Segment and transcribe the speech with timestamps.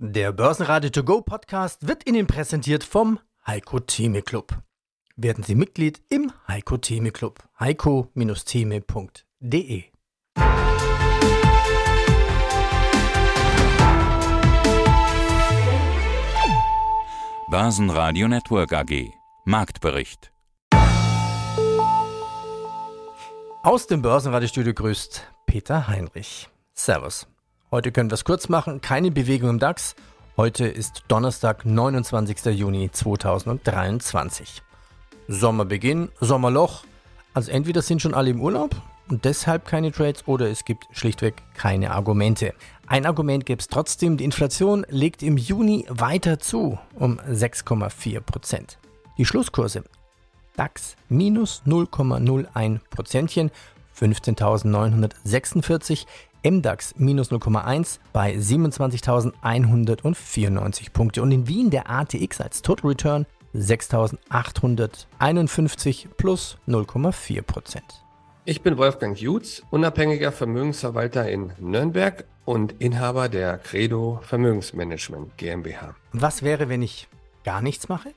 [0.00, 4.56] Der Börsenradio To Go Podcast wird Ihnen präsentiert vom Heiko Theme Club.
[5.16, 7.42] Werden Sie Mitglied im Heiko Theme Club.
[7.58, 9.84] heiko-theme.de
[17.50, 19.10] Börsenradio Network AG
[19.46, 20.30] Marktbericht
[23.64, 26.48] Aus dem Börsenradiostudio grüßt Peter Heinrich.
[26.72, 27.26] Servus.
[27.70, 28.80] Heute können wir es kurz machen.
[28.80, 29.94] Keine Bewegung im DAX.
[30.38, 32.46] Heute ist Donnerstag, 29.
[32.46, 34.62] Juni 2023.
[35.28, 36.84] Sommerbeginn, Sommerloch.
[37.34, 38.74] Also entweder sind schon alle im Urlaub
[39.10, 42.54] und deshalb keine Trades oder es gibt schlichtweg keine Argumente.
[42.86, 44.16] Ein Argument gibt es trotzdem.
[44.16, 48.78] Die Inflation legt im Juni weiter zu um 6,4 Prozent.
[49.18, 49.84] Die Schlusskurse
[50.56, 53.50] DAX minus 0,01 Prozentchen,
[53.98, 56.06] 15.946,
[56.42, 66.08] MDAX minus 0,1 bei 27.194 Punkte und in Wien der ATX als Total Return 6.851
[66.16, 68.04] plus 0,4 Prozent.
[68.44, 75.94] Ich bin Wolfgang Jutz, unabhängiger Vermögensverwalter in Nürnberg und Inhaber der Credo Vermögensmanagement GmbH.
[76.12, 77.08] Was wäre, wenn ich
[77.44, 78.14] gar nichts mache?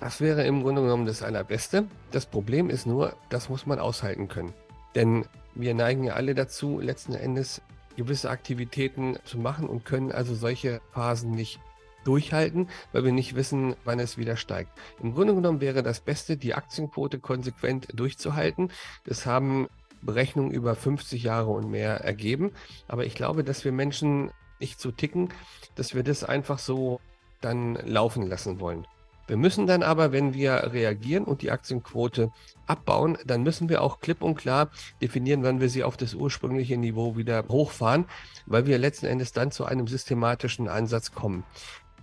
[0.00, 1.86] Das wäre im Grunde genommen das Allerbeste.
[2.10, 4.52] Das Problem ist nur, das muss man aushalten können.
[4.94, 7.62] Denn wir neigen ja alle dazu, letzten Endes
[7.96, 11.60] gewisse Aktivitäten zu machen und können also solche Phasen nicht
[12.04, 14.70] durchhalten, weil wir nicht wissen, wann es wieder steigt.
[15.02, 18.70] Im Grunde genommen wäre das Beste, die Aktienquote konsequent durchzuhalten.
[19.04, 19.68] Das haben
[20.02, 22.52] Berechnungen über 50 Jahre und mehr ergeben.
[22.88, 25.30] Aber ich glaube, dass wir Menschen nicht so ticken,
[25.76, 27.00] dass wir das einfach so
[27.40, 28.86] dann laufen lassen wollen.
[29.26, 32.30] Wir müssen dann aber, wenn wir reagieren und die Aktienquote
[32.66, 36.76] abbauen, dann müssen wir auch klipp und klar definieren, wann wir sie auf das ursprüngliche
[36.76, 38.04] Niveau wieder hochfahren,
[38.46, 41.44] weil wir letzten Endes dann zu einem systematischen Ansatz kommen.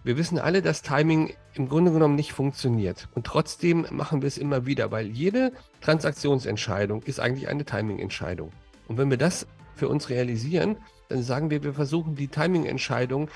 [0.04, 3.08] Wir wissen alle, dass Timing im Grunde genommen nicht funktioniert.
[3.14, 8.52] Und trotzdem machen wir es immer wieder, weil jede Transaktionsentscheidung ist eigentlich eine Timing-Entscheidung.
[8.88, 9.46] Und wenn wir das
[9.76, 10.78] für uns realisieren,
[11.10, 13.30] dann sagen wir, wir versuchen die Timing-Entscheidung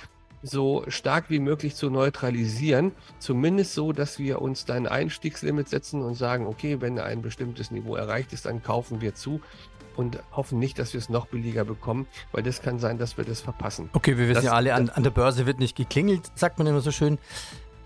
[0.45, 2.91] so stark wie möglich zu neutralisieren.
[3.19, 7.71] Zumindest so, dass wir uns dann ein Einstiegslimit setzen und sagen, okay, wenn ein bestimmtes
[7.71, 9.41] Niveau erreicht ist, dann kaufen wir zu
[9.95, 13.23] und hoffen nicht, dass wir es noch billiger bekommen, weil das kann sein, dass wir
[13.23, 13.89] das verpassen.
[13.93, 16.67] Okay, wir wissen das, ja alle, an, an der Börse wird nicht geklingelt, sagt man
[16.67, 17.17] immer so schön.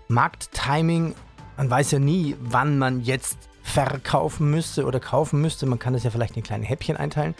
[0.08, 1.14] Markttiming,
[1.56, 5.66] man weiß ja nie, wann man jetzt verkaufen müsste oder kaufen müsste.
[5.66, 7.34] Man kann das ja vielleicht in kleine Häppchen einteilen.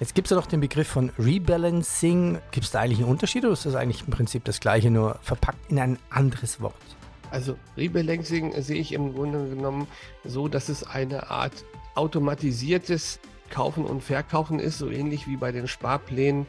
[0.00, 2.38] Jetzt gibt es ja noch den Begriff von Rebalancing.
[2.50, 5.18] Gibt es da eigentlich einen Unterschied oder ist das eigentlich im Prinzip das gleiche, nur
[5.22, 6.74] verpackt in ein anderes Wort?
[7.30, 9.86] Also Rebalancing sehe ich im Grunde genommen
[10.24, 15.68] so, dass es eine Art automatisiertes Kaufen und Verkaufen ist, so ähnlich wie bei den
[15.68, 16.46] Sparplänen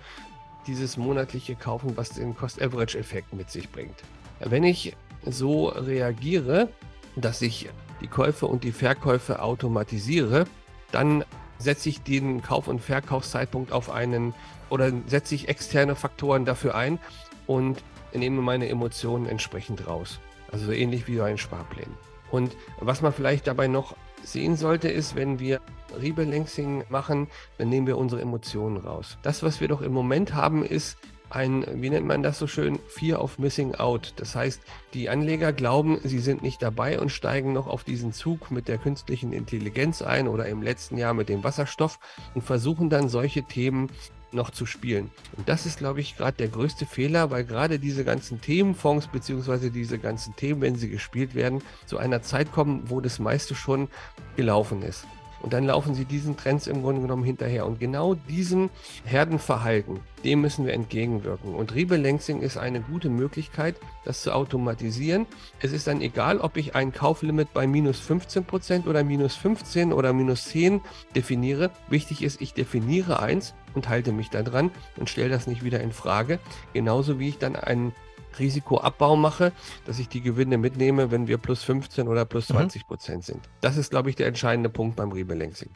[0.66, 4.04] dieses monatliche Kaufen, was den Cost-Average-Effekt mit sich bringt.
[4.40, 6.70] Wenn ich so reagiere,
[7.16, 7.70] dass ich
[8.02, 10.46] die Käufe und die Verkäufe automatisiere,
[10.92, 11.24] dann
[11.58, 14.34] setze ich den Kauf- und Verkaufszeitpunkt auf einen
[14.70, 17.00] oder setze ich externe Faktoren dafür ein
[17.48, 17.84] und
[18.14, 20.20] nehme meine Emotionen entsprechend raus.
[20.52, 21.94] Also so ähnlich wie bei den Sparplänen.
[22.32, 25.62] Und was man vielleicht dabei noch sehen sollte, ist, wenn wir
[26.02, 27.28] Rebalancing machen,
[27.58, 29.18] dann nehmen wir unsere Emotionen raus.
[29.22, 30.98] Das, was wir doch im Moment haben, ist
[31.30, 34.14] ein, wie nennt man das so schön, Fear of Missing Out.
[34.18, 34.62] Das heißt,
[34.94, 38.78] die Anleger glauben, sie sind nicht dabei und steigen noch auf diesen Zug mit der
[38.78, 42.00] künstlichen Intelligenz ein oder im letzten Jahr mit dem Wasserstoff
[42.34, 43.90] und versuchen dann solche Themen
[44.32, 45.10] noch zu spielen.
[45.38, 49.72] Und das ist, glaube ich, gerade der größte Fehler, weil gerade diese ganzen Themenfonds beziehungsweise
[49.72, 53.88] diese ganzen Themen, wenn sie gespielt werden, zu einer Zeit kommen, wo das meiste schon
[54.36, 55.08] gelaufen ist.
[55.46, 57.68] Und dann laufen sie diesen Trends im Grunde genommen hinterher.
[57.68, 58.72] Und genau diesem
[59.04, 61.54] Herdenverhalten, dem müssen wir entgegenwirken.
[61.54, 63.76] Und Rebalancing ist eine gute Möglichkeit,
[64.06, 65.28] das zu automatisieren.
[65.60, 70.14] Es ist dann egal, ob ich ein Kauflimit bei minus 15% oder minus 15 oder
[70.14, 70.82] minus 10
[71.16, 71.70] definiere.
[71.90, 75.80] Wichtig ist, ich definiere eins und halte mich da dran und stelle das nicht wieder
[75.80, 76.40] in Frage.
[76.74, 77.94] Genauso wie ich dann einen
[78.40, 79.52] Risikoabbau mache,
[79.86, 82.88] dass ich die Gewinne mitnehme, wenn wir plus 15 oder plus 20 mhm.
[82.88, 83.50] Prozent sind.
[83.62, 85.70] Das ist, glaube ich, der entscheidende Punkt beim Rebalancing.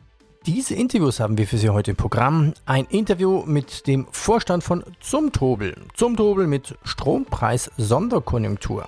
[0.45, 2.53] Diese Interviews haben wir für Sie heute im Programm.
[2.65, 5.75] Ein Interview mit dem Vorstand von Zumtobel.
[5.95, 8.87] Zumtobel mit Strompreis Sonderkonjunktur.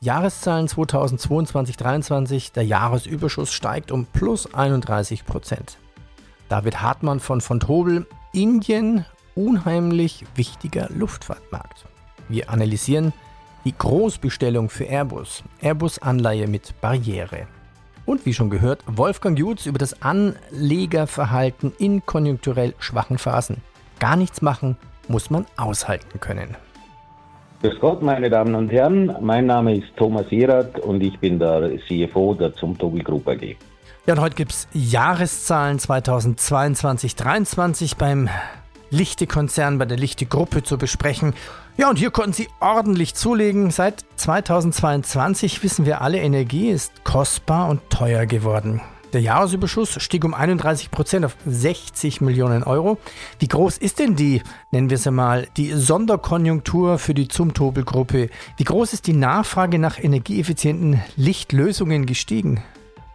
[0.00, 5.78] Jahreszahlen 2022-23, der Jahresüberschuss steigt um plus 31 Prozent.
[6.48, 9.04] David Hartmann von von Tobel, Indien,
[9.34, 11.86] unheimlich wichtiger Luftfahrtmarkt.
[12.28, 13.12] Wir analysieren
[13.64, 17.46] die Großbestellung für Airbus, Airbus-Anleihe mit Barriere.
[18.06, 23.62] Und wie schon gehört, Wolfgang Jutz über das Anlegerverhalten in konjunkturell schwachen Phasen.
[23.98, 24.76] Gar nichts machen
[25.08, 26.56] muss man aushalten können.
[27.62, 29.16] Grüß Gott, meine Damen und Herren.
[29.22, 33.56] Mein Name ist Thomas Hierath und ich bin der CFO der Zumtobel Group AG.
[34.06, 38.28] Ja, und heute gibt es Jahreszahlen 2022-2023 beim
[38.90, 41.32] Lichte-Konzern, bei der Lichte-Gruppe zu besprechen.
[41.76, 43.72] Ja, und hier konnten Sie ordentlich zulegen.
[43.72, 48.80] Seit 2022 wissen wir alle, Energie ist kostbar und teuer geworden.
[49.12, 52.98] Der Jahresüberschuss stieg um 31 Prozent auf 60 Millionen Euro.
[53.40, 54.40] Wie groß ist denn die,
[54.70, 58.28] nennen wir sie mal, die Sonderkonjunktur für die Zumtobel-Gruppe?
[58.56, 62.62] Wie groß ist die Nachfrage nach energieeffizienten Lichtlösungen gestiegen?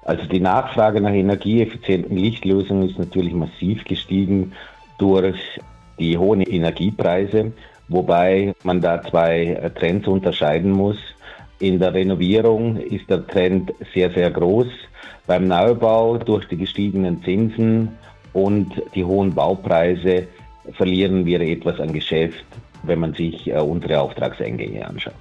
[0.03, 4.51] Also die Nachfrage nach energieeffizienten Lichtlösungen ist natürlich massiv gestiegen
[4.97, 5.39] durch
[5.97, 7.53] die hohen Energiepreise,
[7.89, 10.97] wobei man da zwei Trends unterscheiden muss.
[11.59, 14.67] In der Renovierung ist der Trend sehr, sehr groß.
[15.27, 17.89] Beim Neubau durch die gestiegenen Zinsen
[18.33, 20.27] und die hohen Baupreise
[20.73, 22.45] verlieren wir etwas an Geschäft,
[22.83, 25.13] wenn man sich äh, unsere Auftragseingänge anschaut.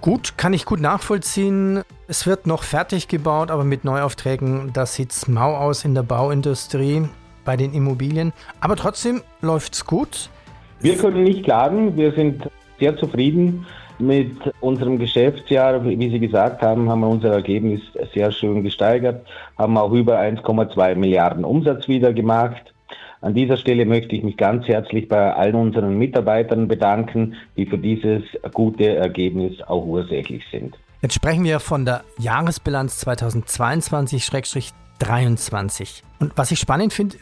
[0.00, 1.82] Gut, kann ich gut nachvollziehen.
[2.08, 7.06] Es wird noch fertig gebaut, aber mit Neuaufträgen, das sieht mau aus in der Bauindustrie,
[7.44, 8.32] bei den Immobilien.
[8.60, 10.30] Aber trotzdem läuft es gut.
[10.80, 12.48] Wir können nicht klagen, wir sind
[12.78, 13.66] sehr zufrieden
[13.98, 17.82] mit unserem Geschäftsjahr, wie Sie gesagt haben, haben wir unser Ergebnis
[18.14, 19.26] sehr schön gesteigert,
[19.58, 22.72] haben auch über 1,2 Milliarden Umsatz wieder gemacht.
[23.20, 27.76] An dieser Stelle möchte ich mich ganz herzlich bei allen unseren Mitarbeitern bedanken, die für
[27.76, 28.22] dieses
[28.54, 30.78] gute Ergebnis auch ursächlich sind.
[31.02, 36.02] Jetzt sprechen wir von der Jahresbilanz 2022-23.
[36.18, 37.16] Und was ich spannend finde,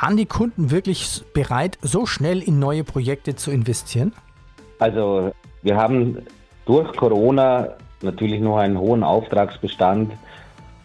[0.00, 4.12] waren die Kunden wirklich bereit, so schnell in neue Projekte zu investieren?
[4.78, 5.32] Also
[5.62, 6.18] wir haben
[6.66, 7.68] durch Corona
[8.02, 10.12] natürlich noch einen hohen Auftragsbestand,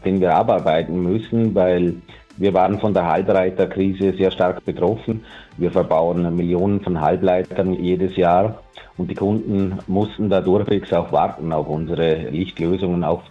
[0.05, 1.95] den wir abarbeiten müssen, weil
[2.37, 5.25] wir waren von der Halbleiterkrise sehr stark betroffen.
[5.57, 8.63] Wir verbauen Millionen von Halbleitern jedes Jahr
[8.97, 13.03] und die Kunden mussten da durchwegs auch warten auf unsere Lichtlösungen.
[13.03, 13.23] Auch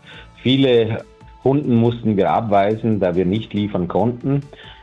[0.43, 1.05] viele
[1.43, 4.43] Kunden mussten wir abweisen, da wir nicht liefern konnten.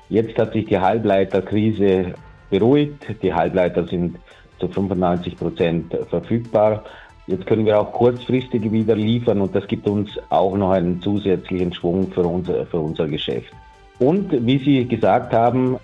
[0.10, 2.14] Jetzt hat sich die Halbleiterkrise
[2.50, 3.06] beruhigt.
[3.22, 4.18] Die Halbleiter sind
[4.60, 6.84] zu 95 Prozent verfügbar.
[7.28, 11.74] Jetzt können wir auch kurzfristig wieder liefern und das gibt uns auch noch einen zusätzlichen
[11.74, 13.52] Schwung für unser, für unser Geschäft.
[13.98, 15.78] Und wie Sie gesagt haben,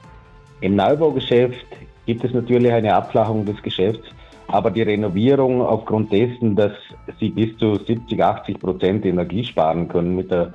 [0.59, 1.65] im Neubaugeschäft
[2.05, 4.07] gibt es natürlich eine Abflachung des Geschäfts,
[4.51, 6.73] aber die Renovierung aufgrund dessen, dass
[7.19, 10.53] Sie bis zu 70, 80 Prozent Energie sparen können mit der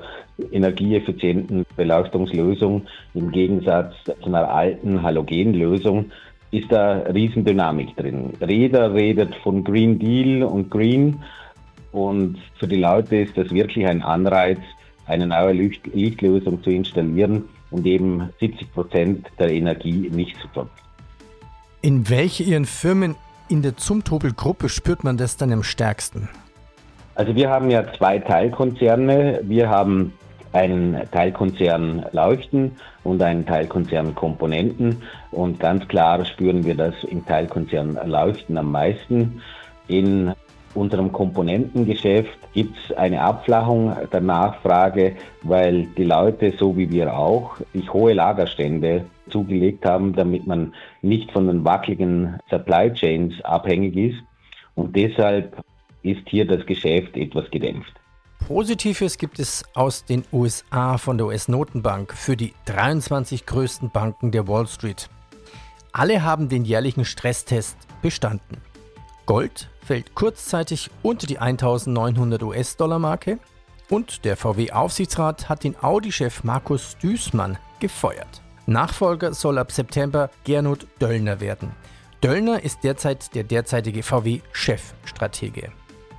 [0.53, 2.83] energieeffizienten Beleuchtungslösung
[3.15, 6.11] im Gegensatz zu einer alten Halogenlösung,
[6.51, 8.33] ist da Riesendynamik drin.
[8.41, 11.23] Reda redet von Green Deal und Green
[11.93, 14.59] und für die Leute ist das wirklich ein Anreiz,
[15.07, 20.71] eine neue Licht Lichtlösung zu installieren und eben 70 Prozent der Energie nicht zu verbrauchen.
[21.83, 23.15] In welche Ihren Firmen
[23.49, 26.29] in der Zumtobel-Gruppe spürt man das dann am stärksten?
[27.15, 29.41] Also wir haben ja zwei Teilkonzerne.
[29.43, 30.13] Wir haben
[30.53, 32.73] einen Teilkonzern Leuchten
[33.05, 35.03] und einen Teilkonzern Komponenten.
[35.31, 39.43] Und ganz klar spüren wir das im Teilkonzern Leuchten am meisten.
[39.89, 40.33] In
[40.75, 47.57] unserem Komponentengeschäft gibt es eine Abflachung der Nachfrage, weil die Leute, so wie wir auch,
[47.73, 54.23] sich hohe Lagerstände zugelegt haben, damit man nicht von den wackeligen Supply Chains abhängig ist.
[54.75, 55.63] Und deshalb
[56.03, 57.93] ist hier das Geschäft etwas gedämpft.
[58.47, 64.47] Positives gibt es aus den USA von der US-Notenbank für die 23 größten Banken der
[64.47, 65.09] Wall Street.
[65.93, 68.59] Alle haben den jährlichen Stresstest bestanden.
[69.25, 73.39] Gold fällt kurzzeitig unter die 1900 US-Dollar-Marke
[73.89, 78.43] und der VW-Aufsichtsrat hat den Audi-Chef Markus Düßmann gefeuert.
[78.67, 81.73] Nachfolger soll ab September Gernot Döllner werden.
[82.23, 85.71] Döllner ist derzeit der derzeitige VW-Chefstratege.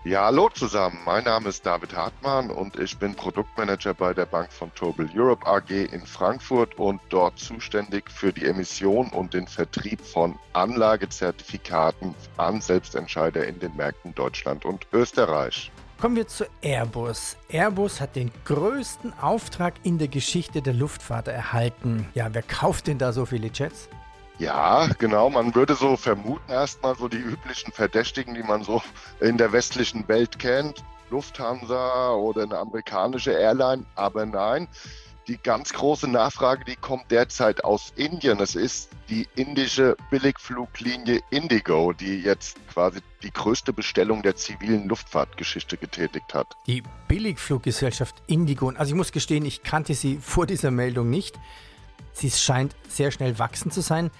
[0.05, 0.97] Ja, hallo zusammen.
[1.05, 5.45] Mein Name ist David Hartmann und ich bin Produktmanager bei der Bank von Tobel Europe
[5.45, 12.61] AG in Frankfurt und dort zuständig für die Emission und den Vertrieb von Anlagezertifikaten an
[12.61, 15.69] Selbstentscheider in den Märkten Deutschland und Österreich.
[15.99, 17.37] Kommen wir zu Airbus.
[17.49, 22.07] Airbus hat den größten Auftrag in der Geschichte der Luftfahrt erhalten.
[22.13, 23.89] Ja, wer kauft denn da so viele Jets?
[24.37, 25.31] Ja, genau.
[25.31, 28.83] Man würde so vermuten, erstmal so die üblichen Verdächtigen, die man so
[29.21, 30.83] in der westlichen Welt kennt.
[31.09, 33.83] Lufthansa oder eine amerikanische Airline.
[33.95, 34.67] Aber nein,
[35.27, 38.39] die ganz große Nachfrage, die kommt derzeit aus Indien.
[38.39, 45.77] Es ist die indische Billigfluglinie Indigo, die jetzt quasi die größte Bestellung der zivilen Luftfahrtgeschichte
[45.77, 46.55] getätigt hat.
[46.65, 48.69] Die Billigfluggesellschaft Indigo.
[48.69, 51.37] Also ich muss gestehen, ich kannte sie vor dieser Meldung nicht.
[52.13, 54.11] Sie scheint sehr schnell wachsen zu sein.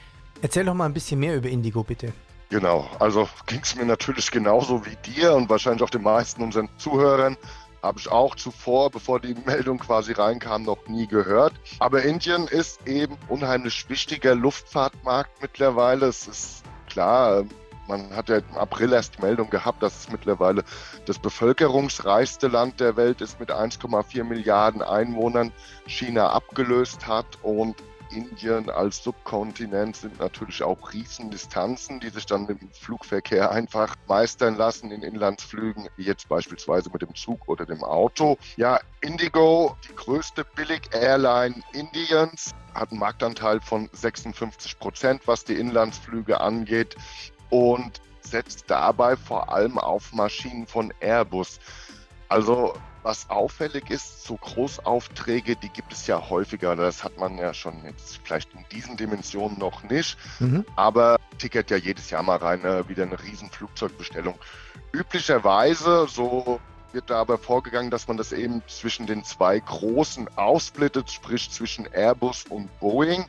[0.41, 2.13] Erzähl doch mal ein bisschen mehr über Indigo, bitte.
[2.49, 6.69] Genau, also ging es mir natürlich genauso wie dir und wahrscheinlich auch den meisten unseren
[6.77, 7.35] Zuhörern.
[7.83, 11.53] Habe ich auch zuvor, bevor die Meldung quasi reinkam, noch nie gehört.
[11.79, 16.07] Aber Indien ist eben unheimlich wichtiger Luftfahrtmarkt mittlerweile.
[16.07, 17.45] Es ist klar,
[17.87, 20.63] man hat ja im April erst die Meldung gehabt, dass es mittlerweile
[21.05, 25.51] das bevölkerungsreichste Land der Welt ist mit 1,4 Milliarden Einwohnern,
[25.85, 27.75] China abgelöst hat und
[28.11, 34.91] Indien als Subkontinent sind natürlich auch Riesendistanzen, die sich dann im Flugverkehr einfach meistern lassen
[34.91, 38.37] in Inlandsflügen, wie jetzt beispielsweise mit dem Zug oder dem Auto.
[38.55, 46.39] Ja, Indigo, die größte Billig-Airline Indiens, hat einen Marktanteil von 56 Prozent, was die Inlandsflüge
[46.39, 46.95] angeht
[47.49, 51.59] und setzt dabei vor allem auf Maschinen von Airbus.
[52.29, 52.73] Also
[53.07, 56.75] was auffällig ist, so Großaufträge, die gibt es ja häufiger.
[56.75, 60.17] Das hat man ja schon jetzt vielleicht in diesen Dimensionen noch nicht.
[60.39, 60.65] Mhm.
[60.75, 64.35] Aber tickert ja jedes Jahr mal rein, äh, wieder eine riesen Flugzeugbestellung.
[64.91, 66.59] Üblicherweise, so
[66.93, 71.85] wird da aber vorgegangen, dass man das eben zwischen den zwei großen aufsplittet, sprich zwischen
[71.91, 73.25] Airbus und Boeing.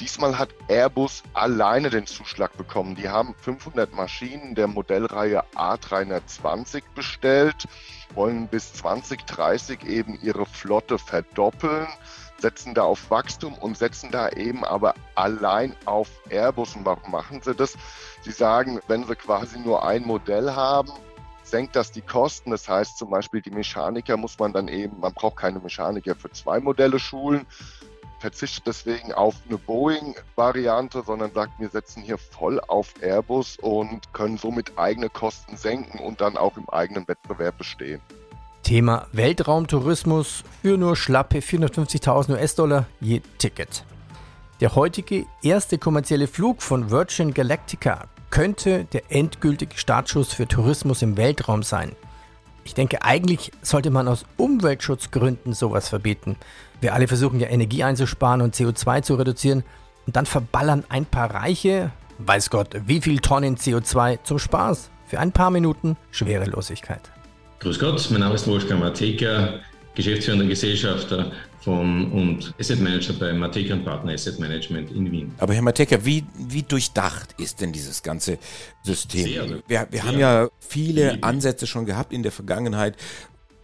[0.00, 2.94] Diesmal hat Airbus alleine den Zuschlag bekommen.
[2.94, 7.66] Die haben 500 Maschinen der Modellreihe A320 bestellt,
[8.14, 11.88] wollen bis 2030 eben ihre Flotte verdoppeln,
[12.38, 16.76] setzen da auf Wachstum und setzen da eben aber allein auf Airbus.
[16.76, 17.76] Und warum machen sie das?
[18.22, 20.92] Sie sagen, wenn sie quasi nur ein Modell haben,
[21.50, 22.50] senkt das die Kosten.
[22.50, 26.30] Das heißt zum Beispiel, die Mechaniker muss man dann eben, man braucht keine Mechaniker für
[26.30, 27.46] zwei Modelle schulen,
[28.18, 34.38] verzichtet deswegen auf eine Boeing-Variante, sondern sagt, wir setzen hier voll auf Airbus und können
[34.38, 38.00] somit eigene Kosten senken und dann auch im eigenen Wettbewerb bestehen.
[38.62, 43.84] Thema Weltraumtourismus für nur schlappe 450.000 US-Dollar je Ticket.
[44.60, 51.16] Der heutige erste kommerzielle Flug von Virgin Galactica könnte der endgültige Startschuss für Tourismus im
[51.16, 51.92] Weltraum sein.
[52.64, 56.36] Ich denke, eigentlich sollte man aus Umweltschutzgründen sowas verbieten.
[56.80, 59.64] Wir alle versuchen ja Energie einzusparen und CO2 zu reduzieren
[60.06, 65.18] und dann verballern ein paar Reiche, weiß Gott, wie viel Tonnen CO2 zum Spaß für
[65.18, 67.10] ein paar Minuten Schwerelosigkeit.
[67.60, 69.60] Grüß Gott, mein Name ist Wolfgang Mateka,
[69.94, 75.34] Geschäftsführender Gesellschafter von, und Asset Manager bei Mateka Partner Asset Management in Wien.
[75.38, 78.38] Aber Herr Mateka, wie, wie durchdacht ist denn dieses ganze
[78.82, 79.24] System?
[79.24, 82.96] Sehr, wir wir haben ja viele Ansätze schon gehabt in der Vergangenheit,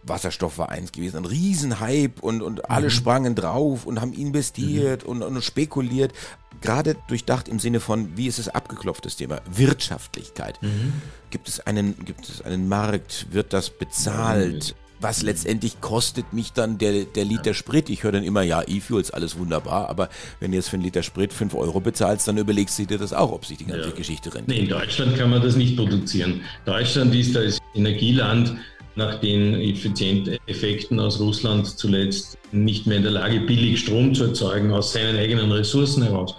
[0.07, 2.91] Wasserstoff war eins gewesen, ein Riesenhype und, und alle mhm.
[2.91, 5.09] sprangen drauf und haben investiert mhm.
[5.09, 6.13] und, und spekuliert.
[6.61, 10.61] Gerade durchdacht im Sinne von, wie ist es abgeklopft, das Thema Wirtschaftlichkeit.
[10.61, 10.93] Mhm.
[11.29, 13.27] Gibt, es einen, gibt es einen Markt?
[13.31, 14.75] Wird das bezahlt?
[15.05, 17.91] Was letztendlich kostet mich dann der, der Liter Sprit.
[17.91, 20.09] Ich höre dann immer, ja, E-Fuels, alles wunderbar, aber
[20.39, 23.13] wenn du jetzt für einen Liter Sprit 5 Euro bezahlst, dann überlegst du dir das
[23.13, 23.95] auch, ob sich die ganze ja.
[23.95, 24.47] Geschichte rentiert.
[24.47, 26.41] Nee, in Deutschland kann man das nicht produzieren.
[26.65, 28.55] Deutschland ist als Energieland
[28.95, 34.71] nach den Effizienteffekten aus Russland zuletzt nicht mehr in der Lage, billig Strom zu erzeugen
[34.71, 36.33] aus seinen eigenen Ressourcen heraus.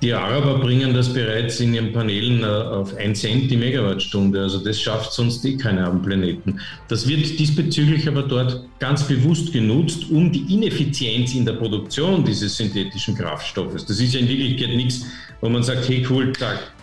[0.00, 4.40] Die Araber bringen das bereits in ihren Panelen äh, auf 1 Cent die Megawattstunde.
[4.40, 6.60] Also das schafft sonst eh keiner am Planeten.
[6.86, 12.56] Das wird diesbezüglich aber dort ganz bewusst genutzt, um die Ineffizienz in der Produktion dieses
[12.56, 13.86] synthetischen Kraftstoffes.
[13.86, 15.04] Das ist ja in Wirklichkeit nichts,
[15.40, 16.32] wo man sagt, hey cool,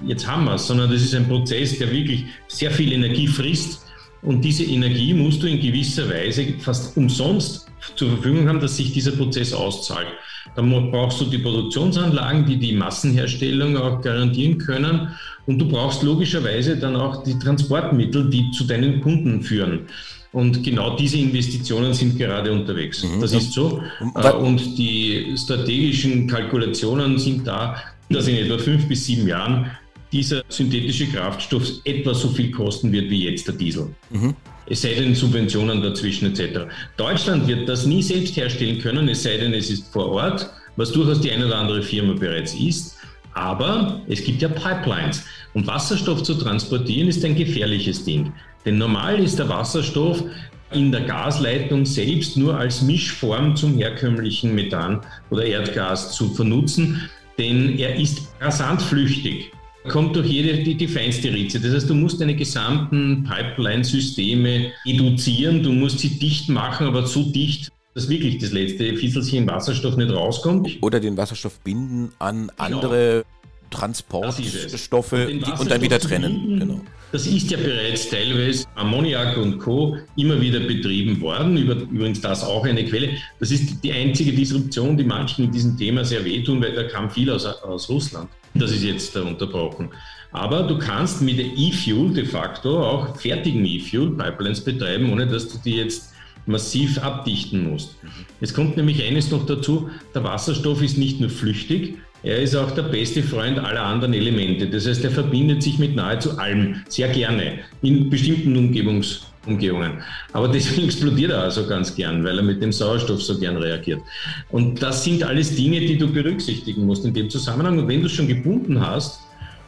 [0.05, 3.85] jetzt haben wir es, sondern das ist ein Prozess, der wirklich sehr viel Energie frisst.
[4.23, 8.91] Und diese Energie musst du in gewisser Weise fast umsonst zur Verfügung haben, dass sich
[8.91, 10.07] dieser Prozess auszahlt.
[10.55, 15.09] Dann brauchst du die Produktionsanlagen, die die Massenherstellung auch garantieren können.
[15.47, 19.87] Und du brauchst logischerweise dann auch die Transportmittel, die zu deinen Kunden führen.
[20.31, 23.03] Und genau diese Investitionen sind gerade unterwegs.
[23.03, 23.21] Mhm.
[23.21, 23.81] Das ist so.
[24.15, 27.77] Äh, und die strategischen Kalkulationen sind da,
[28.09, 29.71] dass in etwa fünf bis sieben Jahren
[30.15, 33.93] dieser synthetische Kraftstoff etwa so viel kosten wird wie jetzt der Diesel.
[34.09, 34.35] Mhm
[34.67, 36.61] es sei denn Subventionen dazwischen etc.
[36.97, 40.91] Deutschland wird das nie selbst herstellen können, es sei denn, es ist vor Ort, was
[40.91, 42.97] durchaus die eine oder andere Firma bereits ist.
[43.33, 48.31] Aber es gibt ja Pipelines und Wasserstoff zu transportieren ist ein gefährliches Ding.
[48.65, 50.23] Denn normal ist der Wasserstoff
[50.71, 57.77] in der Gasleitung selbst nur als Mischform zum herkömmlichen Methan oder Erdgas zu vernutzen, denn
[57.77, 59.51] er ist rasant flüchtig
[59.87, 61.59] kommt durch jede die, die feinste Ritze.
[61.59, 67.23] Das heißt, du musst deine gesamten Pipeline-Systeme eduzieren, du musst sie dicht machen, aber so
[67.23, 70.77] dicht, dass wirklich das letzte Fieselchen Wasserstoff nicht rauskommt.
[70.81, 72.81] Oder den Wasserstoff binden an genau.
[72.81, 73.25] andere
[73.69, 76.59] Transportstoffe und dann wieder trennen.
[76.59, 76.81] Genau.
[77.11, 79.97] Das ist ja bereits teilweise Ammoniak und Co.
[80.17, 81.55] immer wieder betrieben worden.
[81.57, 83.11] Übrigens das auch eine Quelle.
[83.39, 87.09] Das ist die einzige Disruption, die manchen in diesem Thema sehr wehtun, weil da kam
[87.09, 88.27] viel aus, aus Russland.
[88.53, 89.89] Das ist jetzt unterbrochen.
[90.31, 95.57] Aber du kannst mit der E-Fuel de facto auch fertigen E-Fuel-Pipelines betreiben, ohne dass du
[95.63, 96.13] die jetzt
[96.45, 97.95] massiv abdichten musst.
[98.41, 102.71] Es kommt nämlich eines noch dazu, der Wasserstoff ist nicht nur flüchtig, er ist auch
[102.71, 104.67] der beste Freund aller anderen Elemente.
[104.67, 110.01] Das heißt, er verbindet sich mit nahezu allem sehr gerne in bestimmten Umgebungs Umgehungen.
[110.33, 114.01] Aber deswegen explodiert er also ganz gern, weil er mit dem Sauerstoff so gern reagiert.
[114.49, 117.77] Und das sind alles Dinge, die du berücksichtigen musst in dem Zusammenhang.
[117.77, 119.19] Und wenn du es schon gebunden hast,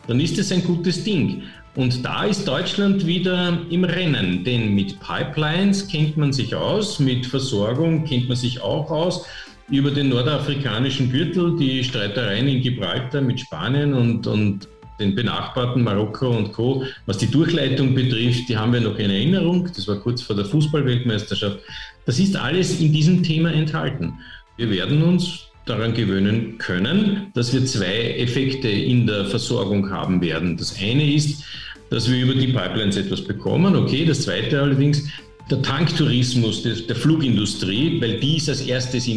[0.08, 1.44] dann ist es ein gutes Ding.
[1.76, 7.28] Und da ist Deutschland wieder im Rennen, denn mit Pipelines kennt man sich aus, mit
[7.28, 9.28] Versorgung kennt man sich auch aus.
[9.70, 14.68] Über den nordafrikanischen Gürtel, die Streitereien in Gibraltar mit Spanien und, und
[15.00, 16.86] den benachbarten Marokko und Co.
[17.06, 19.70] Was die Durchleitung betrifft, die haben wir noch in Erinnerung.
[19.76, 21.60] Das war kurz vor der Fußballweltmeisterschaft.
[22.06, 24.14] Das ist alles in diesem Thema enthalten.
[24.56, 30.58] Wir werden uns daran gewöhnen können, dass wir zwei Effekte in der Versorgung haben werden.
[30.58, 31.44] Das eine ist,
[31.90, 33.76] dass wir über die Pipelines etwas bekommen.
[33.76, 35.10] Okay, das zweite allerdings,
[35.50, 39.10] der Tanktourismus der, Flugindustrie, weil die ist als erstes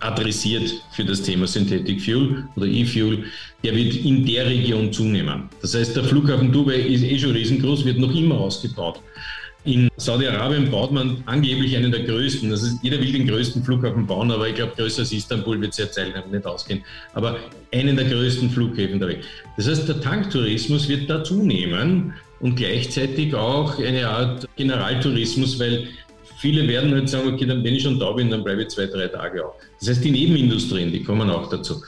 [0.00, 3.24] adressiert für das Thema Synthetic Fuel oder E-Fuel,
[3.62, 5.48] der wird in der Region zunehmen.
[5.60, 9.00] Das heißt, der Flughafen Dubai ist eh schon riesengroß, wird noch immer ausgebaut.
[9.64, 12.50] In Saudi-Arabien baut man angeblich einen der größten.
[12.50, 15.70] Das ist, jeder will den größten Flughafen bauen, aber ich glaube, größer als Istanbul wird
[15.70, 16.82] es ja zeitlich nicht ausgehen.
[17.14, 17.38] Aber
[17.72, 19.24] einen der größten Flughäfen der Welt.
[19.56, 25.88] Das heißt, der Tanktourismus wird da zunehmen und gleichzeitig auch eine Art Generaltourismus, weil
[26.38, 28.86] viele werden halt sagen, okay, dann, wenn ich schon da bin, dann bleibe ich zwei,
[28.86, 29.54] drei Tage auch.
[29.78, 31.82] Das heißt, die Nebenindustrien, die kommen auch dazu.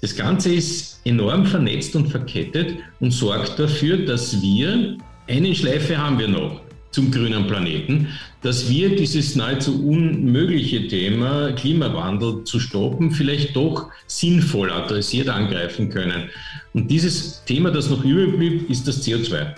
[0.00, 4.96] Das Ganze ist enorm vernetzt und verkettet und sorgt dafür, dass wir
[5.26, 6.60] eine Schleife haben wir noch
[6.90, 8.08] zum grünen Planeten,
[8.42, 16.30] dass wir dieses nahezu unmögliche Thema Klimawandel zu stoppen, vielleicht doch sinnvoll adressiert angreifen können.
[16.72, 19.54] Und dieses Thema, das noch übrig blieb, ist das CO2.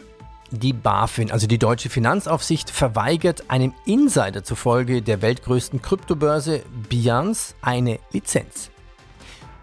[0.50, 7.98] Die BaFin, also die deutsche Finanzaufsicht, verweigert einem Insider zufolge der weltgrößten Kryptobörse Binance eine
[8.12, 8.70] Lizenz.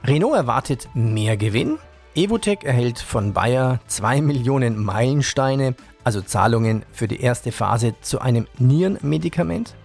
[0.03, 1.77] Renault erwartet mehr Gewinn.
[2.15, 5.75] Evotech erhält von Bayer 2 Millionen Meilensteine
[6.07, 9.75] also Zahlungen für die erste Phase zu einem Nierenmedikament.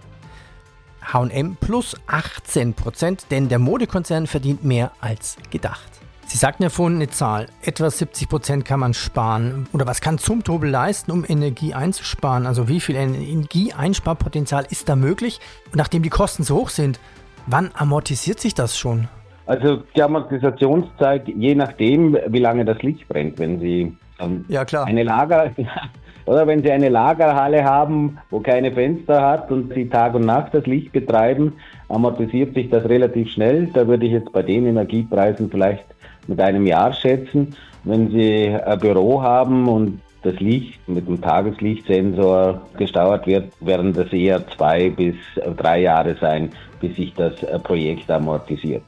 [1.11, 6.02] HM plus 18 Prozent, denn der Modekonzern verdient mehr als gedacht.
[6.33, 9.67] Sie sagten ja vorhin eine Zahl, etwa 70 Prozent kann man sparen.
[9.71, 12.47] Oder was kann Zumtobel leisten, um Energie einzusparen?
[12.47, 15.39] Also wie viel Energieeinsparpotenzial ist da möglich?
[15.65, 16.99] Und nachdem die Kosten so hoch sind,
[17.45, 19.09] wann amortisiert sich das schon?
[19.45, 23.37] Also die Amortisationszeit, je nachdem, wie lange das Licht brennt.
[23.37, 24.87] Wenn Sie ähm, ja, klar.
[24.87, 25.51] eine Lager,
[26.25, 30.55] Oder wenn Sie eine Lagerhalle haben, wo keine Fenster hat und Sie Tag und Nacht
[30.55, 31.53] das Licht betreiben,
[31.89, 33.67] amortisiert sich das relativ schnell.
[33.67, 35.92] Da würde ich jetzt bei den Energiepreisen vielleicht
[36.27, 37.55] mit einem Jahr schätzen.
[37.83, 44.11] Wenn Sie ein Büro haben und das Licht mit dem Tageslichtsensor gesteuert wird, werden das
[44.13, 45.15] eher zwei bis
[45.57, 47.33] drei Jahre sein, bis sich das
[47.63, 48.83] Projekt amortisiert.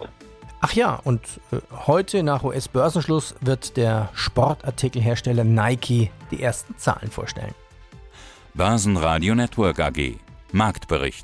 [0.62, 1.22] Ach ja, und
[1.52, 7.54] äh, heute nach US-Börsenschluss wird der Sportartikelhersteller Nike die ersten Zahlen vorstellen.
[8.56, 10.16] Börsenradio Network AG
[10.52, 11.24] Marktbericht.